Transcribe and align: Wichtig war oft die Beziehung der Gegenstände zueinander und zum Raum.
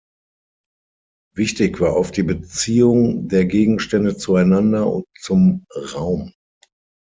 Wichtig 1.35 1.79
war 1.79 1.95
oft 1.95 2.17
die 2.17 2.23
Beziehung 2.23 3.27
der 3.27 3.45
Gegenstände 3.45 4.17
zueinander 4.17 4.91
und 4.91 5.05
zum 5.19 5.67
Raum. 5.93 6.33